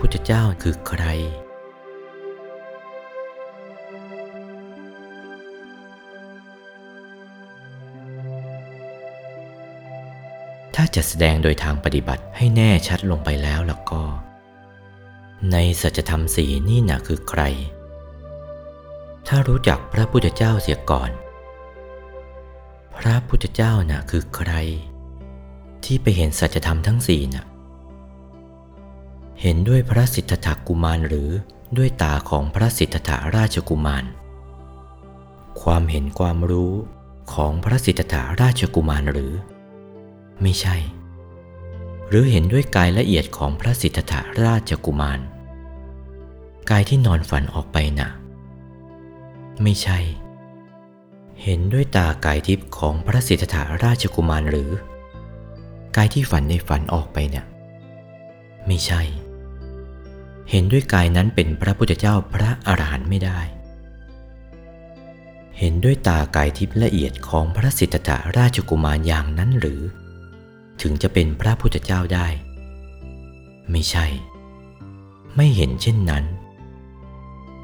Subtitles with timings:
[0.00, 1.04] พุทธเจ้าคือใคร
[10.74, 14.02] ถ้าจะแสดงโดยทางปฏิบัติให้แน่ชัดลงไปแล้วแล้วก็
[15.52, 17.42] ในสัจธรรมสีนี่นะคือใคร
[19.28, 21.10] ถ้ารู้จักพระพุทธเจ้าเสียก่อน
[22.98, 24.52] พระพุทธเจ้าน่ะคือใคร
[25.84, 27.44] ที่ไปเห็นสัจธรรมทั้งสี่น่ะ
[29.42, 31.30] เห็นด้วยพระสิทธัตถกุมารหรือ
[31.76, 34.04] ด้วยตาของพระสิทธัตถราชกุมาร
[35.62, 36.72] ความเห็นความรู้
[37.34, 39.32] ของพระสิทธัตถราชกุมารหรือ
[40.42, 40.76] ไม่ใช่
[42.08, 45.20] หรือเห็นด้วยกายละเอียดของพระสิทธัตถราชกุมาร
[46.70, 48.10] กายที่นอนฝันออกไปน่ะ
[49.62, 49.98] ไม่ใช่
[51.42, 54.70] เห็นด้วยตากายทิพย์ของพระสิทธัตถราชกุมารหรือ
[55.96, 57.44] กายที่ฝันในฝันออกไปเนี่ย
[58.66, 59.02] ไม่ใช่
[60.50, 63.40] เห็นด้วยกายนั้นเป็นพระพุทธเจ้าพระอรหันต์ไม่ได้
[65.58, 69.82] เห็นด้วยตากายทิพย์ละเอียดของพระสิทธัตถราชกุมารอย่างนั้นหรือ
[70.80, 72.26] ถึงจะเป็นพระพุทธเจ้าได้
[73.70, 74.06] ไม่ใช่
[75.36, 76.24] ไม่เห็นเช่นนั้น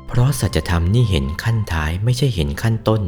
[0.06, 3.02] เพราะสัจธรรมนี่เห็นขั้นท้ายไม่ใช่เห็นขั้นต้น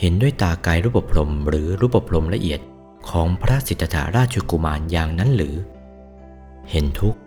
[0.00, 2.60] เห็นด้วยตากายรูปพรมหรือรูปพรมละเอียด
[3.10, 5.54] ของพระสิทธัตถราชกุมารอย่างนั้นหรือ
[6.70, 7.18] เห็นทุกข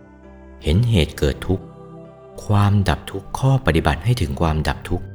[0.63, 1.65] เห็นเหตุเกิดทุกข์
[2.45, 5.05] ความดับทุกข์ข้อปฏิบัติให้ถึงความดับทุกข์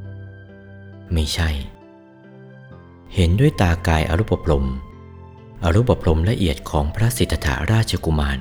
[1.12, 1.50] ไม่ใช่
[3.14, 4.66] เห็นด้วยตากายอรูปพรม
[5.64, 8.38] อรูปพรมละเอียดของพระสิทธัตถราชกุมาร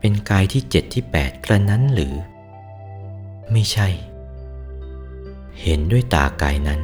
[0.00, 2.14] เป็นกายที่เจ็ดที่แปดกระนั้นหรือ
[3.52, 3.88] ไม่ใช่
[5.62, 6.80] เห็นด้วยตากายนั้น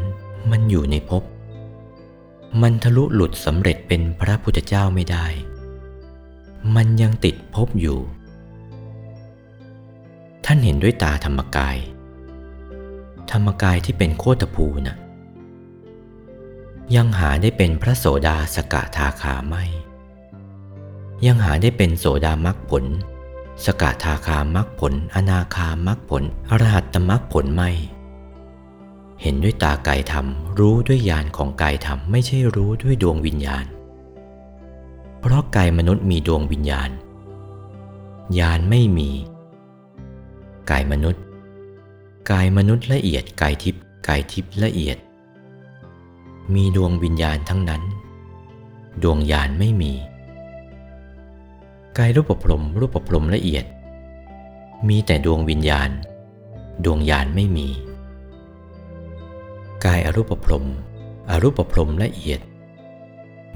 [0.51, 1.23] มันอยู่ในภพ
[2.63, 5.27] มันทะลุหลุดสำเร็จเป็นพระพุทธเจ้าไม่ได้
[6.75, 7.99] มันยังติดภพอยู่
[10.51, 11.77] ท่านเห็นด้วยตาธรรมกาย
[13.31, 14.97] ธรรมกายที่เป็นโคตภูนะ่ะ
[16.95, 19.65] ยังหาได้เป็นพระโสดาสกทาคาไม่
[21.27, 22.85] ยังหาได้เป็นโสดามักผล
[23.65, 27.71] สกทาคามักผล อนาคามักผล อรหัตตมักผลไม่
[29.23, 30.27] เห็นด้วยตากายธรรม
[30.59, 33.67] รู้ด้วยญาณของกายธรรม ไม่ใช่รู้ด้วยดวงวิญญาณ
[35.21, 36.91] เพราะกายมนุษย์มีดวงวิญญาณ
[38.39, 39.13] ญาณไม่มี
[40.71, 41.23] กายมนุษย์
[42.31, 44.99] กายมนุษย์ละเอียดกายทิพย์กายทิพย์ละเอียด
[46.55, 47.83] มีดวงวิญญาณทั้งนั้น
[49.03, 49.93] ดวงญาณไม่มี
[51.99, 53.65] กายรูปพรมรูปพรมละเอียด
[54.89, 55.91] มีแต่ดวงวิญญาณ
[56.85, 57.69] ดวงญาณไม่มี
[59.85, 60.67] กายอรูปพรม
[61.31, 62.41] อรูปพรมละเอียด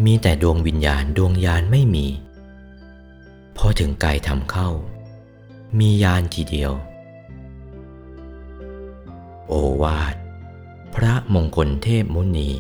[0.05, 2.07] มีแต่ดวงวิญญาณดวงญาณไม่มี
[3.57, 4.69] พอถึงกายทำเข้า
[5.79, 6.73] มีญาณทีเดียว
[9.55, 10.17] โอวาท
[10.95, 12.51] พระมงคลเทพมุนี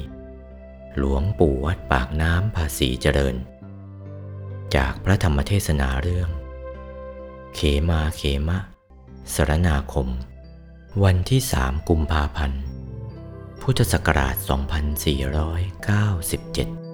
[0.96, 3.36] หลวงปู่วัดปากน้ำภาษีเจริญ
[4.76, 6.28] จากพระธรรมเทศนาเรื่อง
[7.54, 8.58] เขมาเขมะ
[9.34, 10.08] สรนาคม
[11.04, 12.62] วันที่สามกุมภาพันธ์
[13.60, 16.91] พุทธศักราช 2497